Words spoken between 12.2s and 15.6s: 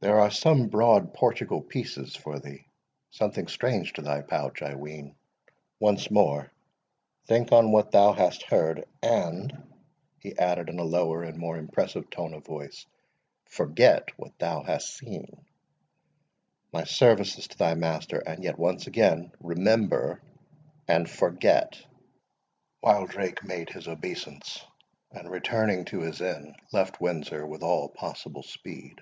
of voice, "forget what thou hast seen.